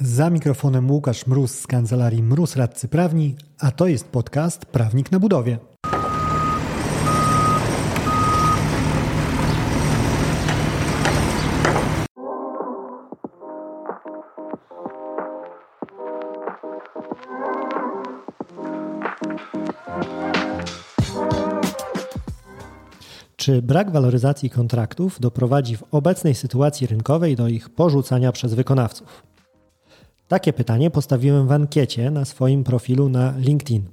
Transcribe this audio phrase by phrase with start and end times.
[0.00, 5.20] Za mikrofonem Łukasz Mróz z kancelarii Mróz Radcy Prawni, a to jest podcast Prawnik na
[5.20, 5.58] Budowie.
[23.36, 29.35] Czy brak waloryzacji kontraktów doprowadzi w obecnej sytuacji rynkowej do ich porzucania przez wykonawców?
[30.28, 33.84] Takie pytanie postawiłem w ankiecie na swoim profilu na LinkedIn.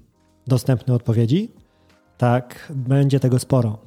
[0.47, 1.51] Dostępne odpowiedzi?
[2.17, 3.77] Tak, będzie tego sporo.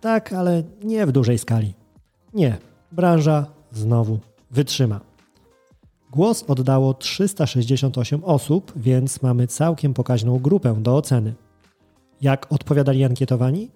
[0.00, 1.74] Tak, ale nie w dużej skali.
[2.34, 2.58] Nie,
[2.92, 4.18] branża znowu
[4.50, 5.00] wytrzyma.
[6.10, 11.34] Głos oddało 368 osób, więc mamy całkiem pokaźną grupę do oceny.
[12.20, 13.70] Jak odpowiadali ankietowani?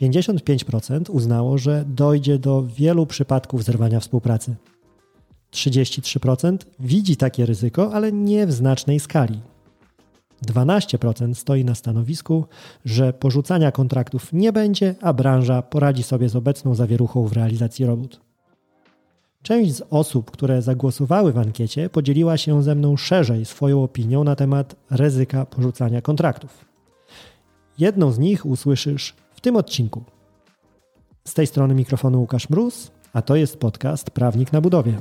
[0.00, 4.56] 55% uznało, że dojdzie do wielu przypadków zerwania współpracy.
[5.56, 9.40] 33% widzi takie ryzyko, ale nie w znacznej skali.
[10.46, 12.44] 12% stoi na stanowisku,
[12.84, 18.20] że porzucania kontraktów nie będzie, a branża poradzi sobie z obecną zawieruchą w realizacji robót.
[19.42, 24.36] Część z osób, które zagłosowały w ankiecie, podzieliła się ze mną szerzej swoją opinią na
[24.36, 26.64] temat ryzyka porzucania kontraktów.
[27.78, 30.04] Jedną z nich usłyszysz w tym odcinku.
[31.24, 35.00] Z tej strony mikrofonu Łukasz Mróz, a to jest podcast Prawnik na Budowie.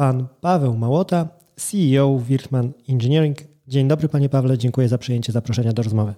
[0.00, 3.36] Pan Paweł Małota, CEO Wirtman Engineering.
[3.68, 6.14] Dzień dobry Panie Pawle, dziękuję za przyjęcie zaproszenia do rozmowy.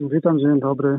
[0.00, 0.98] Witam, dzień dobry.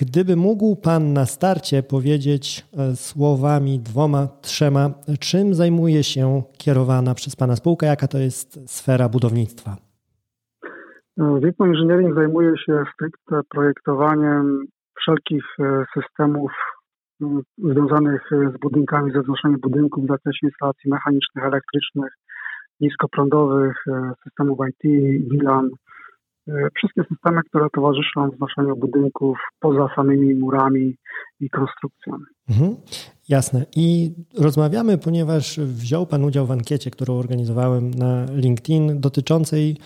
[0.00, 7.36] Gdyby mógł Pan na starcie powiedzieć e, słowami dwoma, trzema, czym zajmuje się kierowana przez
[7.36, 9.76] Pana spółka, jaka to jest sfera budownictwa?
[11.16, 14.66] Wirtman Engineering zajmuje się stricte projektowaniem
[15.00, 16.50] wszelkich e, systemów
[17.58, 22.12] związanych z budynkami, ze wznoszeniem budynków w zakresie instalacji mechanicznych, elektrycznych,
[22.80, 24.82] niskoprądowych, e, systemów IT,
[25.30, 25.70] VLAN,
[26.48, 30.96] e, wszystkie systemy, które towarzyszą wznoszeniu budynków poza samymi murami
[31.40, 32.12] i konstrukcją.
[32.50, 32.76] Mhm,
[33.28, 33.66] jasne.
[33.76, 39.76] I rozmawiamy, ponieważ wziął Pan udział w ankiecie, którą organizowałem na LinkedIn dotyczącej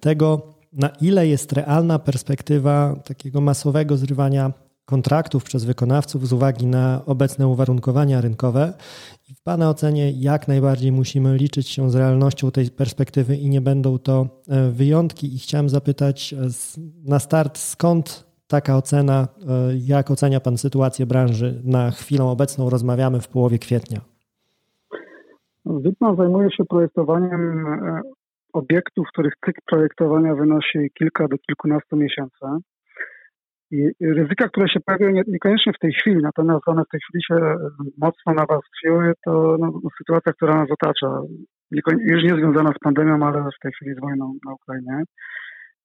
[0.00, 4.52] tego, na ile jest realna perspektywa takiego masowego zrywania
[4.86, 8.72] kontraktów przez wykonawców z uwagi na obecne uwarunkowania rynkowe.
[9.30, 13.60] I w Pana ocenie jak najbardziej musimy liczyć się z realnością tej perspektywy i nie
[13.60, 15.34] będą to e, wyjątki.
[15.34, 16.36] I chciałem zapytać e,
[17.04, 19.52] na start, skąd taka ocena, e,
[19.86, 22.70] jak ocenia Pan sytuację branży na chwilę obecną?
[22.70, 24.00] Rozmawiamy w połowie kwietnia.
[25.66, 27.66] Witman zajmuje się projektowaniem
[28.52, 32.46] obiektów, których cykl projektowania wynosi kilka do kilkunastu miesięcy.
[33.70, 37.24] I ryzyka, które się pojawiają nie, niekoniecznie w tej chwili, natomiast one w tej chwili
[37.24, 37.56] się e,
[37.98, 41.20] mocno nawarstwiły, to no, sytuacja, która nas otacza,
[41.98, 45.02] już nie związana z pandemią, ale w tej chwili z wojną na Ukrainie.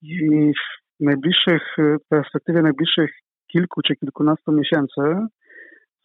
[0.01, 0.51] I
[0.99, 3.11] w najbliższych, w perspektywie najbliższych
[3.47, 5.01] kilku czy kilkunastu miesięcy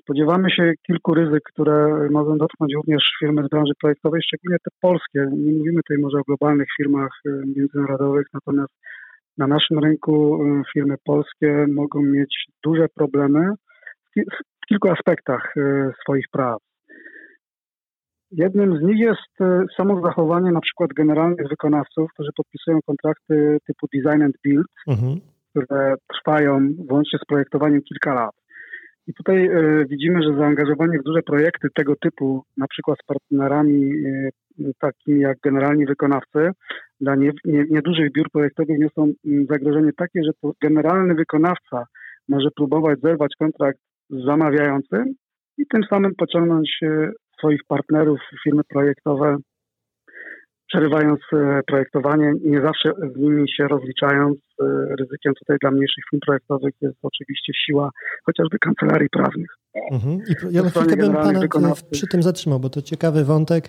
[0.06, 5.26] spodziewamy się kilku ryzyk, które mogą dotknąć również firmy z branży projektowej, szczególnie te polskie.
[5.32, 8.72] Nie mówimy tutaj może o globalnych firmach e, międzynarodowych, natomiast
[9.38, 13.50] na naszym rynku y, firmy polskie mogą mieć duże problemy
[14.16, 16.58] w kilku aspektach y, swoich praw.
[18.30, 19.44] Jednym z nich jest y,
[19.76, 25.20] samo zachowanie na przykład generalnych wykonawców, którzy podpisują kontrakty typu design and build, mhm.
[25.50, 28.34] które trwają włącznie z projektowaniem kilka lat.
[29.08, 29.50] I tutaj
[29.88, 33.92] widzimy, że zaangażowanie w duże projekty tego typu, na przykład z partnerami
[34.80, 36.50] takimi jak generalni wykonawcy,
[37.00, 41.84] dla nie, nie, niedużych biur projektowych niosą mm, zagrożenie takie, że to generalny wykonawca
[42.28, 43.78] może próbować zerwać kontrakt
[44.10, 45.14] z zamawiającym
[45.58, 49.36] i tym samym pociągnąć e, swoich partnerów, firmy projektowe,
[50.68, 54.38] przerywając e, projektowanie, nie zawsze z nimi się rozliczając.
[54.60, 54.64] E,
[55.00, 57.90] ryzykiem tutaj dla mniejszych firm projektowych jest oczywiście siła
[58.26, 59.50] chociażby kancelarii prawnych.
[59.92, 60.18] Mhm.
[60.18, 63.68] I ja na chwilkę bym Pana przy tym zatrzymał, bo to ciekawy wątek,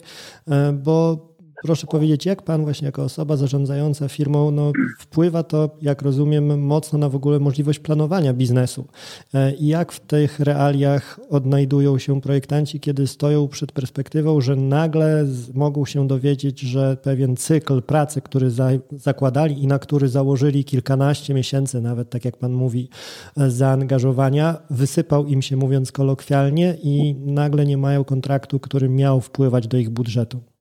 [0.73, 1.17] bo
[1.63, 6.99] proszę powiedzieć, jak pan właśnie jako osoba zarządzająca firmą, no, wpływa to, jak rozumiem, mocno
[6.99, 8.87] na w ogóle możliwość planowania biznesu.
[9.33, 15.25] E, I jak w tych realiach odnajdują się projektanci, kiedy stoją przed perspektywą, że nagle
[15.53, 21.33] mogą się dowiedzieć, że pewien cykl pracy, który za, zakładali i na który założyli kilkanaście
[21.33, 22.89] miesięcy, nawet tak jak pan mówi,
[23.37, 29.67] e, zaangażowania, wysypał im się, mówiąc kolokwialnie, i nagle nie mają kontraktu, który miał wpływać
[29.67, 30.56] do ich budżetu.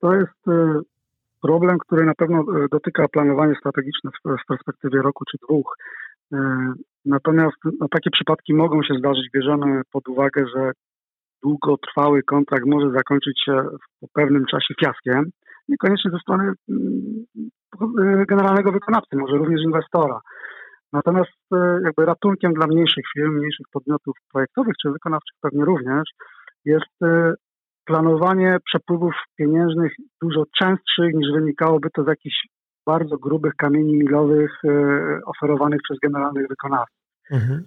[0.00, 0.80] To jest e,
[1.42, 4.10] problem, który na pewno e, dotyka planowania strategiczne
[4.44, 5.76] w perspektywie roku czy dwóch.
[7.04, 9.30] Natomiast no, takie przypadki mogą się zdarzyć.
[9.34, 10.72] Bierzemy pod uwagę, że
[11.42, 13.62] długotrwały kontrakt może zakończyć się
[14.00, 15.30] po pewnym czasie fiaskiem,
[15.68, 20.20] niekoniecznie ze strony mm, generalnego wykonawcy, może również inwestora.
[20.92, 21.40] Natomiast
[21.84, 26.08] jakby ratunkiem dla mniejszych firm, mniejszych podmiotów projektowych czy wykonawczych pewnie również
[26.64, 26.96] jest
[27.90, 29.92] planowanie przepływów pieniężnych
[30.22, 32.46] dużo częstszych niż wynikałoby to z jakichś
[32.86, 34.68] bardzo grubych kamieni milowych e,
[35.26, 36.96] oferowanych przez generalnych wykonawców.
[37.30, 37.64] Mhm.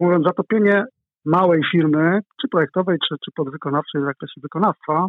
[0.00, 0.84] Mówiąc, zatopienie
[1.24, 5.06] małej firmy, czy projektowej, czy, czy podwykonawczej w zakresie wykonawstwa,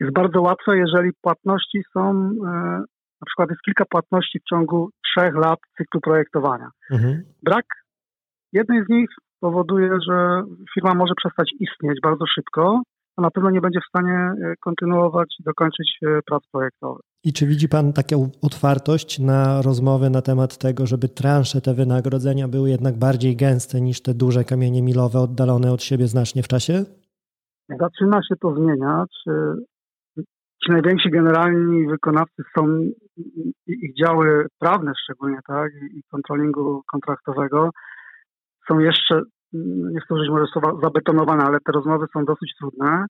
[0.00, 2.30] jest bardzo łatwe, jeżeli płatności są,
[3.20, 6.68] na przykład jest kilka płatności w ciągu trzech lat cyklu projektowania.
[6.90, 7.22] Mhm.
[7.42, 7.66] Brak
[8.52, 9.10] jednej z nich
[9.40, 10.42] powoduje, że
[10.74, 12.82] firma może przestać istnieć bardzo szybko,
[13.16, 17.02] a na pewno nie będzie w stanie e, kontynuować i dokończyć e, prac projektowych.
[17.24, 22.48] I czy widzi Pan taką otwartość na rozmowy na temat tego, żeby transze te wynagrodzenia
[22.48, 26.84] były jednak bardziej gęste niż te duże kamienie milowe oddalone od siebie znacznie w czasie?
[27.68, 29.10] Zaczyna się to zmieniać.
[29.26, 29.54] E,
[30.64, 32.78] ci najwięksi generalni wykonawcy są,
[33.66, 37.70] ich działy prawne szczególnie, tak, i kontrolingu kontraktowego
[38.68, 39.22] są jeszcze,
[39.92, 43.06] nie chcę użyć może słowa zabetonowane, ale te rozmowy są dosyć trudne.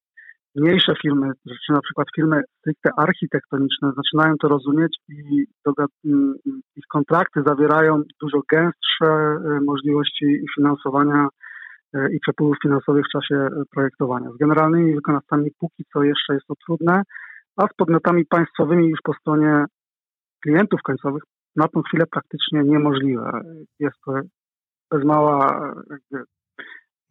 [0.54, 1.30] Mniejsze firmy,
[1.66, 5.46] czy na przykład firmy stricte architektoniczne zaczynają to rozumieć i
[6.76, 11.28] ich kontrakty zawierają dużo gęstsze e, możliwości finansowania
[11.94, 14.30] e, i przepływów finansowych w czasie projektowania.
[14.30, 17.02] Z generalnymi wykonawcami póki co jeszcze jest to trudne,
[17.56, 19.64] a z podmiotami państwowymi już po stronie
[20.42, 21.22] klientów końcowych
[21.56, 23.40] na tą chwilę praktycznie niemożliwe.
[23.80, 24.12] Jest to
[24.92, 26.24] bez mała jakby,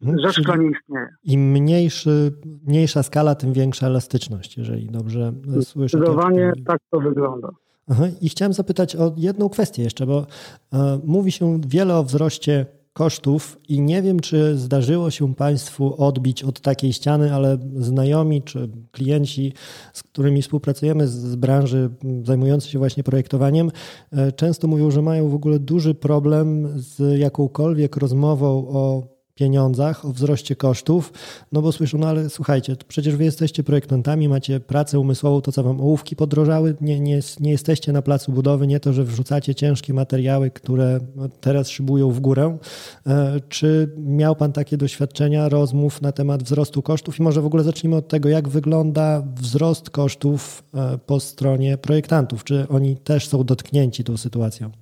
[0.02, 0.18] mhm.
[0.20, 1.08] rzecz, która nie istnieje.
[1.24, 2.32] Im mniejszy,
[2.66, 5.32] mniejsza skala, tym większa elastyczność, jeżeli dobrze
[5.62, 5.98] słyszę.
[5.98, 7.48] Zdecydowanie tak to wygląda.
[7.90, 8.04] Aha.
[8.20, 10.26] I chciałem zapytać o jedną kwestię jeszcze, bo
[10.72, 16.44] e, mówi się wiele o wzroście kosztów i nie wiem, czy zdarzyło się Państwu odbić
[16.44, 19.52] od takiej ściany, ale znajomi czy klienci,
[19.92, 21.90] z którymi współpracujemy z branży
[22.24, 23.70] zajmujący się właśnie projektowaniem,
[24.12, 30.12] e, często mówią, że mają w ogóle duży problem z jakąkolwiek rozmową o pieniądzach, o
[30.12, 31.12] wzroście kosztów,
[31.52, 35.62] no bo słyszą, no ale słuchajcie, przecież wy jesteście projektantami, macie pracę umysłową, to co
[35.62, 39.94] wam ołówki podrożały, nie, nie, nie jesteście na placu budowy, nie to, że wrzucacie ciężkie
[39.94, 41.00] materiały, które
[41.40, 42.58] teraz szybują w górę.
[43.06, 47.62] E, czy miał pan takie doświadczenia, rozmów na temat wzrostu kosztów i może w ogóle
[47.62, 52.44] zacznijmy od tego, jak wygląda wzrost kosztów e, po stronie projektantów?
[52.44, 54.81] Czy oni też są dotknięci tą sytuacją?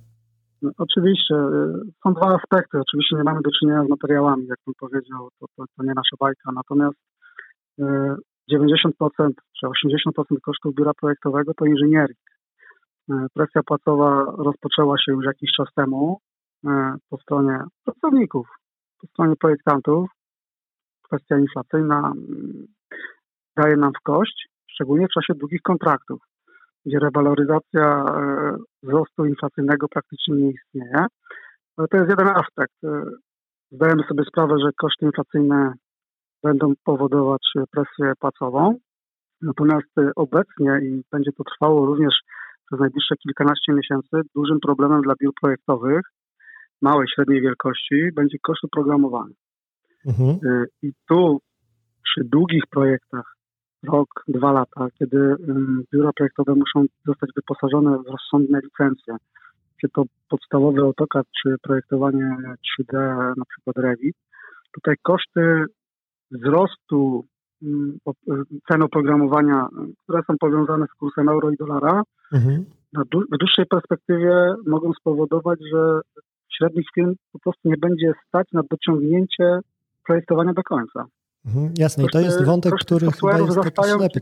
[0.77, 1.35] Oczywiście.
[1.35, 2.79] Y, są dwa aspekty.
[2.79, 6.15] Oczywiście nie mamy do czynienia z materiałami, jak pan powiedział, to, to, to nie nasza
[6.19, 6.51] bajka.
[6.51, 6.97] Natomiast
[7.79, 12.15] 90% y, czy 80% kosztów biura projektowego to inżynieria.
[13.11, 16.19] Y, presja płacowa rozpoczęła się już jakiś czas temu
[17.09, 18.47] po stronie pracowników,
[19.01, 20.09] po stronie projektantów.
[21.01, 22.13] Kwestia inflacyjna
[23.57, 26.30] daje nam w kość, szczególnie w czasie długich kontraktów
[26.85, 31.05] gdzie rewaloryzacja e, wzrostu inflacyjnego praktycznie nie istnieje.
[31.77, 32.83] Ale to jest jeden aspekt.
[32.83, 33.03] E,
[33.71, 35.73] zdajemy sobie sprawę, że koszty inflacyjne
[36.43, 37.41] będą powodować
[37.71, 38.77] presję płacową.
[39.41, 42.15] Natomiast e, obecnie i będzie to trwało również
[42.67, 46.01] przez najbliższe kilkanaście miesięcy, dużym problemem dla biur projektowych
[46.81, 49.35] małej, średniej wielkości będzie koszt programowania.
[50.05, 50.39] Mhm.
[50.81, 51.39] I tu
[52.03, 53.35] przy długich projektach
[53.83, 55.35] rok, dwa lata, kiedy
[55.93, 59.15] biura projektowe muszą zostać wyposażone w rozsądne licencje,
[59.81, 62.97] czy to podstawowy AutoCAD, czy projektowanie 3D,
[63.37, 64.15] na przykład Revit,
[64.73, 65.65] tutaj koszty
[66.31, 67.25] wzrostu
[68.71, 69.67] cen oprogramowania,
[70.03, 72.65] które są powiązane z kursem euro i dolara, mhm.
[73.33, 76.01] w dłuższej perspektywie mogą spowodować, że
[76.57, 79.59] średnich firm po prostu nie będzie stać na dociągnięcie
[80.05, 81.05] projektowania do końca.
[81.45, 84.19] Mhm, jasne, i to jest wątek, który chyba jest taki ślepy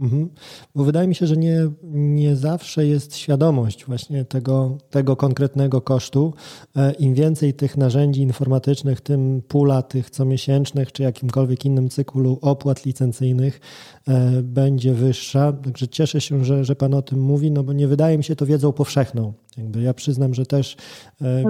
[0.00, 0.30] mhm.
[0.74, 6.34] Bo wydaje mi się, że nie, nie zawsze jest świadomość właśnie tego, tego konkretnego kosztu.
[6.76, 12.84] E, Im więcej tych narzędzi informatycznych, tym pula tych comiesięcznych, czy jakimkolwiek innym cyklu opłat
[12.84, 13.60] licencyjnych
[14.08, 15.52] e, będzie wyższa.
[15.52, 18.36] Także cieszę się, że, że Pan o tym mówi, no bo nie wydaje mi się
[18.36, 19.32] to wiedzą powszechną.
[19.58, 20.76] Jakby ja przyznam, że też
[21.20, 21.42] e,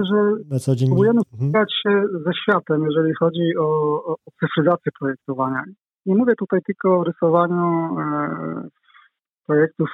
[0.49, 0.87] na co dzień...
[0.87, 1.49] Próbujemy mhm.
[1.51, 3.67] spotkać się ze światem, jeżeli chodzi o,
[4.05, 5.63] o cyfryzację projektowania.
[6.05, 8.67] Nie mówię tutaj tylko o rysowaniu e,
[9.47, 9.89] projektów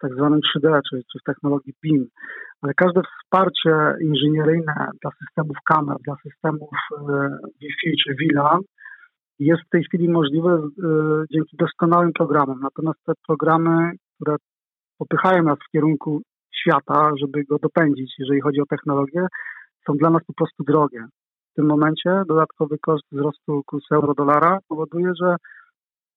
[0.00, 2.06] tak zwanym 3D, czy, czy w technologii BIM,
[2.62, 8.60] ale każde wsparcie inżynieryjne dla systemów kamer, dla systemów e, Wi-Fi czy WLAN
[9.38, 10.68] jest w tej chwili możliwe
[11.32, 12.60] dzięki doskonałym programom.
[12.60, 14.36] Natomiast te programy, które
[14.98, 16.22] popychają nas w kierunku
[16.64, 19.26] świata, żeby go dopędzić, jeżeli chodzi o technologię,
[19.86, 21.06] są dla nas po prostu drogie.
[21.52, 25.36] W tym momencie dodatkowy koszt wzrostu kursu euro-dolara powoduje, że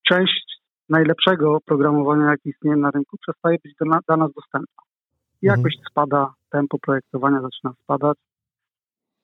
[0.09, 4.83] część najlepszego programowania, jakie istnieje na rynku, przestaje być dla, dla nas dostępna.
[5.41, 5.85] Jakość mhm.
[5.91, 8.17] spada, tempo projektowania zaczyna spadać.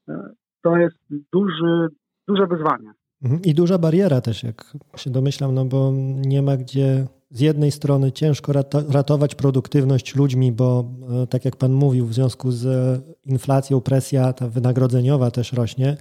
[0.10, 0.30] E,
[0.62, 1.88] to jest duży,
[2.27, 2.92] duże wyzwanie.
[3.24, 3.42] Mhm.
[3.42, 4.63] I duża bariera też, jak
[4.96, 5.92] się domyślam, no bo
[6.25, 8.54] nie ma gdzie z jednej strony ciężko
[8.90, 10.86] ratować produktywność ludźmi, bo
[11.24, 15.98] e, tak jak Pan mówił, w związku z inflacją presja ta wynagrodzeniowa też rośnie.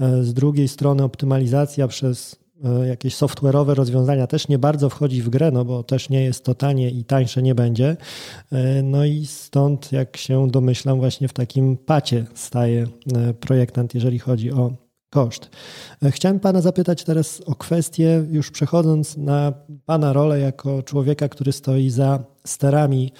[0.00, 5.28] E, z drugiej strony optymalizacja przez e, jakieś software'owe rozwiązania też nie bardzo wchodzi w
[5.28, 7.96] grę, no bo też nie jest to tanie i tańsze nie będzie.
[8.82, 12.86] No i stąd, jak się domyślam, właśnie w takim pacie staje
[13.40, 14.83] projektant, jeżeli chodzi o
[15.14, 15.50] koszt.
[16.02, 19.52] E, chciałem Pana zapytać teraz o kwestię, już przechodząc na
[19.86, 23.12] Pana rolę jako człowieka, który stoi za sterami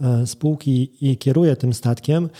[0.00, 2.30] e, spółki i kieruje tym statkiem.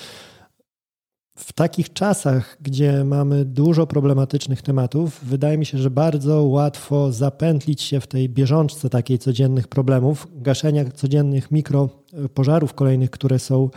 [1.37, 7.83] W takich czasach, gdzie mamy dużo problematycznych tematów, wydaje mi się, że bardzo łatwo zapętlić
[7.83, 13.71] się w tej bieżączce takiej codziennych problemów, gaszenia codziennych mikropożarów kolejnych, które są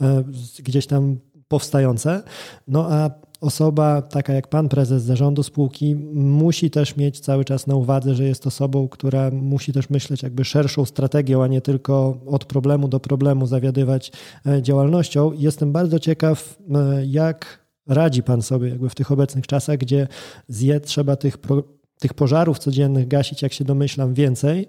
[0.00, 0.24] e,
[0.58, 1.18] gdzieś tam
[1.48, 2.22] powstające.
[2.68, 3.10] No a
[3.42, 8.24] osoba taka jak pan prezes zarządu spółki musi też mieć cały czas na uwadze, że
[8.24, 13.00] jest osobą, która musi też myśleć jakby szerszą strategią, a nie tylko od problemu do
[13.00, 14.12] problemu zawiadywać
[14.46, 15.32] e, działalnością.
[15.32, 20.08] Jestem bardzo ciekaw, e, jak radzi pan sobie jakby w tych obecnych czasach, gdzie
[20.48, 21.38] zje trzeba tych
[22.02, 24.66] tych pożarów codziennych gasić, jak się domyślam, więcej,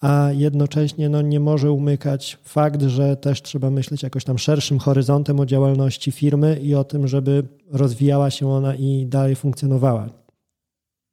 [0.00, 5.40] a jednocześnie no, nie może umykać fakt, że też trzeba myśleć jakoś tam szerszym horyzontem
[5.40, 10.06] o działalności firmy i o tym, żeby rozwijała się ona i dalej funkcjonowała.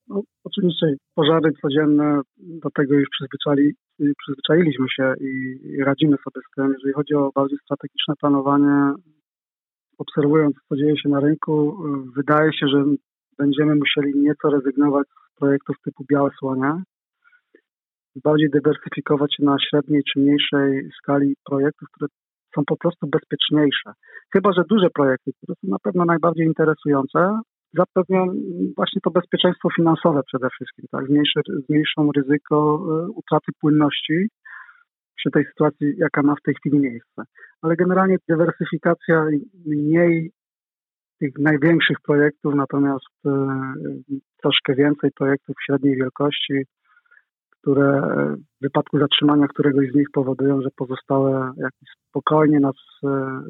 [0.09, 3.73] No, oczywiście pożary codzienne, do tego już przyzwyczai,
[4.21, 5.31] przyzwyczailiśmy się i,
[5.63, 6.73] i radzimy sobie z tym.
[6.73, 8.93] Jeżeli chodzi o bardziej strategiczne planowanie,
[9.97, 11.77] obserwując, co dzieje się na rynku,
[12.15, 12.83] wydaje się, że
[13.37, 15.07] będziemy musieli nieco rezygnować
[15.39, 16.81] projektów typu białe słonia,
[18.23, 22.07] bardziej dywersyfikować się na średniej czy mniejszej skali projektów, które
[22.55, 23.91] są po prostu bezpieczniejsze.
[24.33, 27.39] Chyba, że duże projekty, które są na pewno najbardziej interesujące,
[27.73, 28.27] zapewnią
[28.75, 31.05] właśnie to bezpieczeństwo finansowe przede wszystkim, tak?
[31.07, 34.27] Zmniejszy, zmniejszą ryzyko e, utraty płynności
[35.17, 37.23] przy tej sytuacji, jaka ma w tej chwili miejsce.
[37.61, 39.25] Ale generalnie dywersyfikacja
[39.65, 40.31] mniej
[41.19, 43.29] tych największych projektów, natomiast e,
[44.41, 46.53] troszkę więcej projektów średniej wielkości,
[47.67, 48.01] które
[48.59, 53.41] w wypadku zatrzymania któregoś z nich powodują, że pozostałe jakieś spokojnie nas e,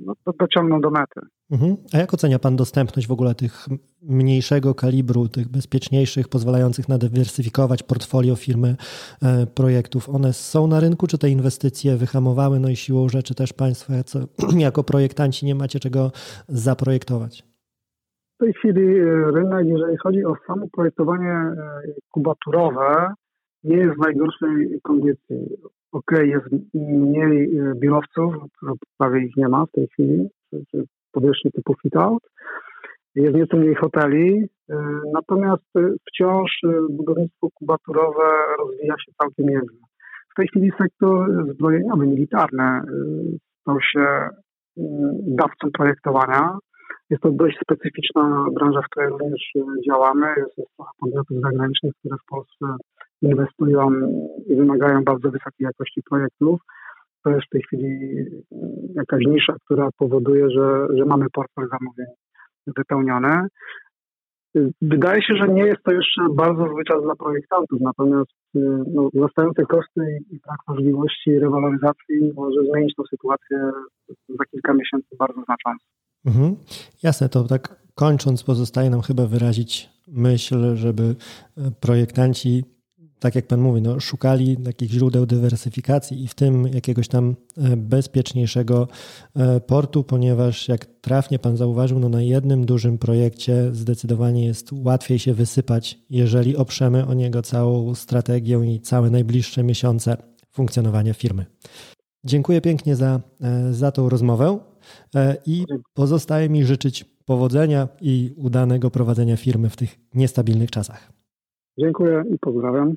[0.00, 1.20] no, dociągną do mety.
[1.50, 1.76] Mhm.
[1.94, 3.66] A jak ocenia Pan dostępność w ogóle tych
[4.02, 8.76] mniejszego kalibru, tych bezpieczniejszych, pozwalających na dywersyfikować portfolio firmy
[9.22, 10.08] e, projektów?
[10.08, 12.60] One są na rynku, czy te inwestycje wyhamowały?
[12.60, 13.92] No i siłą rzeczy też Państwo
[14.58, 16.10] jako projektanci nie macie czego
[16.48, 17.44] zaprojektować?
[18.36, 21.50] W tej chwili e, rynek, jeżeli chodzi o samo projektowanie
[22.10, 23.14] kubaturowe,
[23.64, 25.38] nie jest w najgorszej kondycji.
[25.92, 28.34] Ok, jest mniej e, biurowców,
[28.98, 30.28] prawie ich nie ma w tej chwili,
[30.70, 32.22] czy powierzchni typu fit-out.
[33.14, 34.76] Jest nieco mniej hoteli, e,
[35.12, 35.72] natomiast
[36.08, 38.24] wciąż e, budownictwo kubaturowe
[38.58, 39.78] rozwija się całkiem nieźle.
[40.32, 42.80] W tej chwili sektor zbrojeniowy, militarny
[43.60, 44.28] stał się
[45.26, 46.58] dawcą projektowania.
[47.10, 49.52] Jest to dość specyficzna branża, w której również
[49.88, 50.26] działamy.
[50.36, 52.66] Jest, jest trochę podmiotów zagranicznych, które w Polsce
[53.22, 53.90] inwestują
[54.46, 56.60] i wymagają bardzo wysokiej jakości projektów.
[57.24, 58.24] To jest w tej chwili
[58.94, 62.06] jakaś nisza, która powoduje, że, że mamy portfel zamówień
[62.66, 63.48] wypełniony.
[64.82, 68.30] Wydaje się, że nie jest to jeszcze bardzo zły czas dla projektantów, natomiast
[68.94, 73.70] no, wzrastające koszty i brak możliwości rewaloryzacji może zmienić tę sytuację
[74.28, 75.84] za kilka miesięcy bardzo znacząco.
[76.26, 76.56] Mhm.
[77.02, 81.02] Jasne, to tak kończąc, pozostaje nam chyba wyrazić myśl, żeby
[81.80, 82.64] projektanci
[83.22, 87.76] tak jak Pan mówi, no, szukali takich źródeł dywersyfikacji i w tym jakiegoś tam e,
[87.76, 88.88] bezpieczniejszego
[89.36, 95.18] e, portu, ponieważ jak trafnie Pan zauważył, no, na jednym dużym projekcie zdecydowanie jest łatwiej
[95.18, 100.16] się wysypać, jeżeli oprzemy o niego całą strategię i całe najbliższe miesiące
[100.50, 101.46] funkcjonowania firmy.
[102.24, 104.58] Dziękuję pięknie za, e, za tą rozmowę
[105.46, 105.64] i
[105.94, 111.12] pozostaje mi życzyć powodzenia i udanego prowadzenia firmy w tych niestabilnych czasach.
[111.78, 112.96] Dziękuję i pozdrawiam.